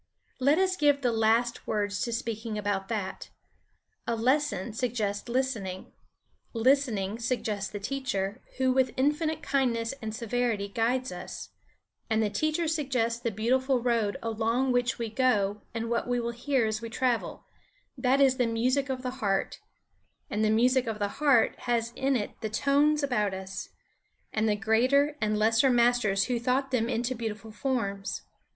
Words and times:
Let 0.39 0.57
us 0.57 0.75
give 0.75 1.03
the 1.03 1.11
last 1.11 1.67
words 1.67 2.01
to 2.01 2.11
speaking 2.11 2.57
about 2.57 2.87
that. 2.87 3.29
A 4.07 4.15
lesson 4.15 4.73
suggests 4.73 5.29
listening; 5.29 5.91
listening 6.53 7.19
suggests 7.19 7.69
the 7.69 7.79
teacher, 7.79 8.41
who 8.57 8.71
with 8.73 8.95
infinite 8.97 9.43
kindness 9.43 9.93
and 10.01 10.11
severity 10.15 10.67
guides 10.69 11.11
us; 11.11 11.49
and 12.09 12.23
the 12.23 12.31
teacher 12.31 12.67
suggests 12.67 13.19
the 13.19 13.29
beautiful 13.29 13.79
road 13.79 14.17
along 14.23 14.71
which 14.71 14.97
we 14.97 15.07
go 15.07 15.61
and 15.71 15.87
what 15.87 16.07
we 16.07 16.19
hear 16.33 16.65
as 16.65 16.81
we 16.81 16.89
travel, 16.89 17.45
that 17.95 18.19
is 18.19 18.37
the 18.37 18.47
music 18.47 18.89
of 18.89 19.03
the 19.03 19.19
heart; 19.21 19.59
and 20.31 20.43
the 20.43 20.49
music 20.49 20.87
of 20.87 20.97
the 20.97 21.21
heart 21.21 21.53
has 21.69 21.93
in 21.95 22.15
it 22.15 22.31
the 22.41 22.49
tones 22.49 23.03
about 23.03 23.35
us, 23.35 23.69
and 24.33 24.49
the 24.49 24.55
greater 24.55 25.15
and 25.21 25.37
lesser 25.37 25.69
masters 25.69 26.23
who 26.23 26.39
thought 26.39 26.71
them 26.71 26.89
into 26.89 27.13
beautiful 27.13 27.51
forms. 27.51 28.23